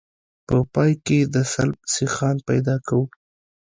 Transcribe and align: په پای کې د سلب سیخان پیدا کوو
په 0.47 0.57
پای 0.73 0.91
کې 1.05 1.19
د 1.33 1.35
سلب 1.53 1.77
سیخان 1.95 2.37
پیدا 2.49 2.75
کوو 2.87 3.05